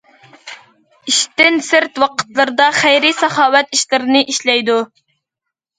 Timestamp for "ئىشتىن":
1.11-1.61